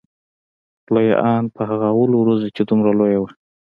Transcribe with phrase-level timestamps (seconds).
[0.83, 3.29] خوله يې ان په هغه اولو ورځو کښې دومره لويه وه.